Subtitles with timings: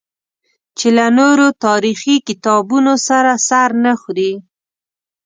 [0.77, 4.33] چې له نورو تاریخي کتابونو سره سر نه خوري.